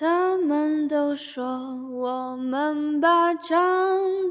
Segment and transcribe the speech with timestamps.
[0.00, 1.44] 他们都说
[1.92, 3.60] 我们把账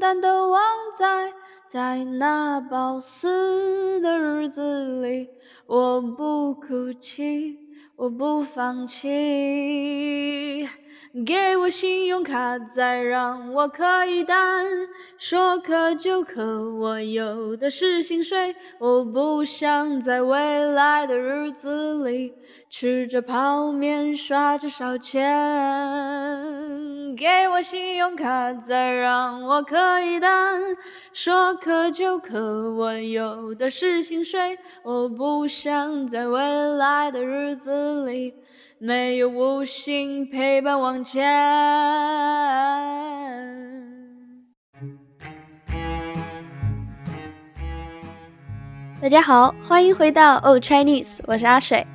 [0.00, 0.60] 单都忘
[0.98, 1.32] 在
[1.68, 5.28] 在那暴死的日子里，
[5.68, 7.56] 我不哭泣，
[8.00, 10.66] 我不放弃。
[11.26, 14.64] 给我信用卡，再让我可以单，
[15.18, 18.56] 说可就可，我有的是薪水。
[18.78, 22.32] 我不想在未来的日子里
[22.70, 25.20] 吃着泡面，刷着烧钱。
[27.16, 30.60] 给我信用卡，再让我可以单，
[31.12, 34.58] 说咳就咳，我有的是薪水。
[34.82, 36.40] 我不想在未
[36.76, 38.34] 来的日子里。
[38.78, 41.22] 没有无心陪伴往前。
[49.02, 51.86] 大家好，欢迎回到 Old Chinese，我是阿水。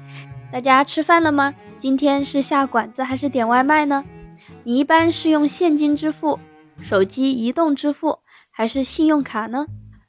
[0.52, 1.56] 大家吃饭了吗？
[1.78, 4.04] 今天是下馆子还是点外卖呢？
[4.64, 6.40] 你一般是用现金支付、
[6.82, 8.20] 手机移动支付
[8.52, 9.66] 还是信用卡呢？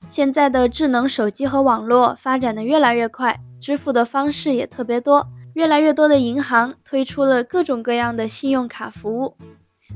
[0.08, 5.28] 现在的智能手机和网络发展的越来越快，支付的方式也特别多。
[5.54, 9.36] 越来越多的银行推出了各种各样的信用卡服务，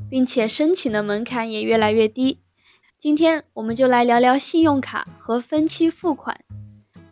[0.09, 2.41] 并且申请的门槛也越来越低。
[2.99, 6.41] 今天我们就来聊聊信用卡和分期付款。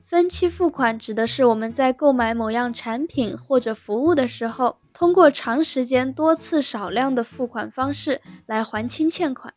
[0.03, 9.55] 分期付款指的是我们在购买某样产品或者服务的时候，通过长时间、多次、少量的付款方式来还清欠款。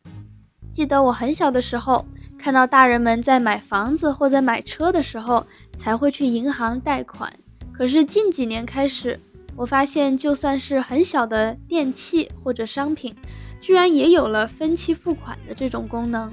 [0.72, 2.06] 记得我很小的时候，
[2.38, 5.44] 看到大人们在买房子或者买车的时候，
[5.76, 7.32] 才会去银行贷款。
[7.72, 9.18] 可是近几年开始，
[9.56, 13.12] 我发现就算是很小的电器或者商品，
[13.60, 16.32] 居然也有了分期付款的这种功能。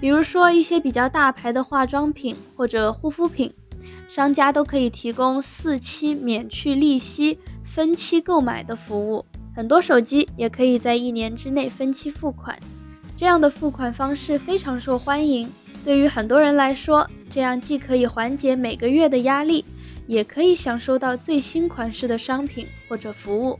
[0.00, 3.52] 比如说一些比较大牌的化妆品或者护肤品，
[4.08, 7.38] 商家都可以提供四期免去利息、
[7.72, 9.24] 分期购买的服务。
[9.54, 12.58] 很多手机也可以在一年之内分期付款，
[13.16, 15.48] 这样的付款方式非常受欢迎。
[15.84, 19.64] 对于很多人来说，这样既可以缓解每个月的压力。
[20.06, 23.56] 也可以享受到最新款式的商品或者服务，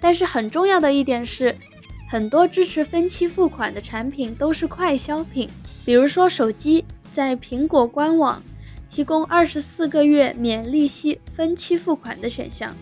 [0.00, 1.54] 但是很重要的一点是，
[2.08, 5.48] 很多支持分期付款的产品都是快消品。
[5.84, 8.42] 比如说手机，在苹果官网
[8.90, 12.74] 提供二十四个月免利息分期付款的选项，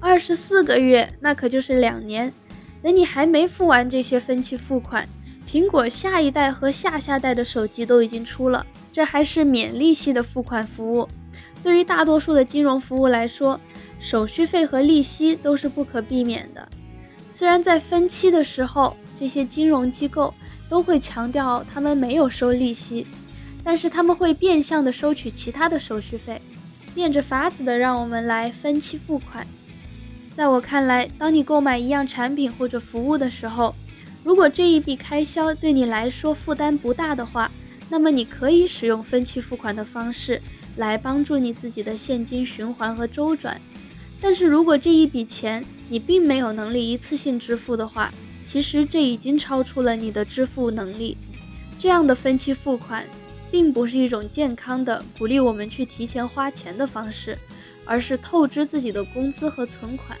[0.00, 2.32] 二十四个月那可就是两年。
[2.80, 5.08] 等你还没付完这些分期付款，
[5.48, 11.08] 苹果下一代和下下代的手机都已经出了，这还是免利息的付款服务。
[11.60, 13.60] 对于大多数的金融服务来说，
[13.98, 16.68] 手续费和利息都是不可避免的。
[17.32, 20.32] 虽然在分期的时候，这些金融机构
[20.68, 23.08] 都会强调他们没有收利息，
[23.64, 26.40] 但是他们会变相的收取其他的手续费，
[26.94, 29.44] 变着法子的让我们来分期付款。
[30.38, 33.74] 在我看来，当你购买一样产品或者服务的时候，
[34.22, 37.50] 如果这一笔开销对你来说负担不大的话，
[37.90, 40.40] 那么你可以使用分期付款的方式。
[40.76, 43.60] 来帮助你自己的现金循环和周转，
[44.20, 51.16] 但是如果这一笔钱你并没有能力一次性支付的话，其实这已经超出了你的支付能力。
[51.80, 53.04] 这样的分期付款，
[53.50, 57.36] 并不是一种健康的鼓励我们去提前花钱的方式，
[57.88, 60.16] 而是透支自己的工资和存款。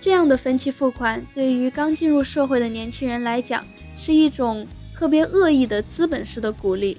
[0.00, 3.64] 这样的分期付款对于刚进入社会的年轻人来讲，
[3.94, 6.98] 是一种特别恶意的资本式的鼓励。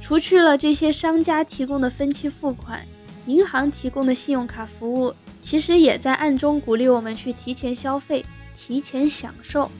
[0.00, 2.86] 除去了这些商家提供的分期付款，
[3.26, 5.12] 银行提供的信用卡服务，
[5.42, 8.24] 其实也在暗中鼓励我们去提前消费、
[8.56, 9.70] 提前享受，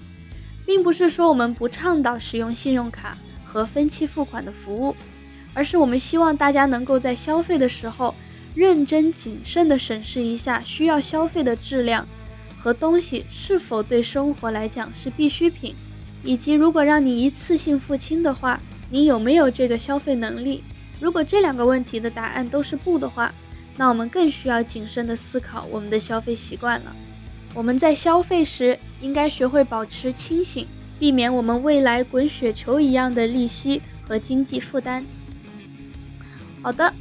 [0.66, 4.94] 并不是说我们不倡导使用信用卡和分期付款的服务，
[5.54, 8.14] 而是我们希望大家能够在消费的时候，
[8.54, 12.06] 认真谨慎地审视一下需要消费的质量
[12.58, 15.74] 和东西是否对生活来讲是必需品，
[16.24, 18.60] 以及如果让你一次性付清的话。
[18.92, 20.64] 你有没有这个消费能力？
[20.98, 23.32] 如果这两个问题的答案都是不的话，
[23.76, 26.92] 那我们更需要谨慎地思考我们的消费习惯了。
[27.54, 30.66] 我们在消费时应该学会保持清醒，
[30.98, 35.06] 避免我们未来滚雪球一样的利息和经济负担。
[36.60, 36.92] 好的，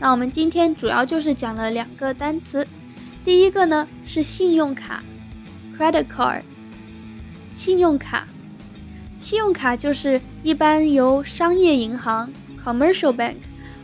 [0.00, 2.66] 那我们今天主要就是讲了两个单词，
[3.22, 5.04] 第一个呢是信用卡
[5.78, 6.40] ，credit card，
[7.52, 8.26] 信用卡。
[9.18, 12.32] 信用卡就是一般由商业银行
[12.64, 13.36] （commercial bank）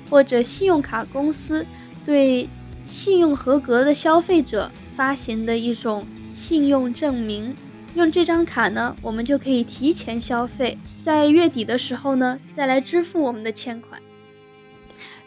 [0.08, 1.66] 或者信用卡公司
[2.06, 2.48] 对
[2.86, 7.54] 信用合格的消费者发行的一种信用证明。
[7.94, 14.00] 用这张卡呢，我们就可以提前消费，在月底的时候呢，再来支付我们的欠款。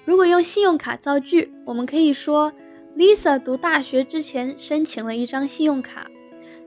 [0.09, 2.53] 如果用信用卡造句，我们可以说：
[2.97, 6.11] Lisa 读大学之前申请了一张信用卡。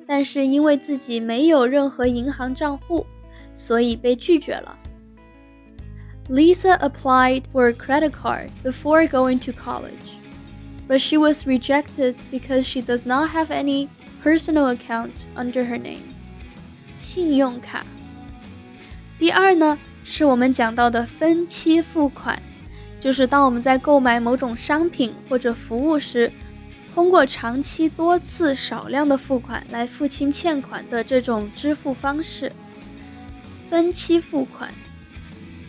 [0.09, 3.05] 但是因为自己没有任何银行账户，
[3.53, 4.79] 所以被拒绝了。
[6.29, 10.15] Lisa applied for a credit card before going to college,
[10.87, 13.89] but she was rejected because she does not have any
[14.23, 16.03] personal account under her name.
[16.97, 17.85] 信用卡。
[19.19, 22.41] 第二呢，是我们讲到的分期付款，
[23.02, 26.30] 就是当我们在购买某种商品或者服务时，
[26.94, 32.52] 通过长期多次少量的付款来付清欠款的这种支付方式。
[33.68, 34.72] 分期付款。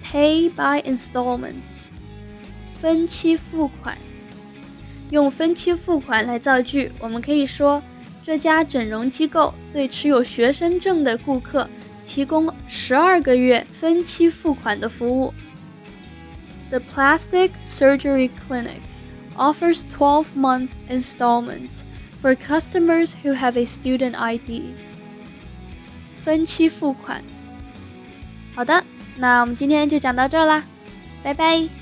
[0.06, 1.88] Pay by installment，
[2.80, 3.98] 分期付款。
[5.10, 7.82] 用分期付款来造句，我们可以说
[8.24, 11.68] 这家整容机构对持有学生证的顾客
[12.04, 15.34] 提供十二个月分期付款的服务。
[16.73, 18.83] The plastic surgery clinic
[19.37, 21.85] offers 12-month installment
[22.21, 24.75] for customers who have a student ID。
[26.17, 27.23] 分期付款。
[28.55, 28.85] 好的。
[29.17, 30.63] 那我们今天就讲到这儿啦，
[31.25, 31.82] 拜拜。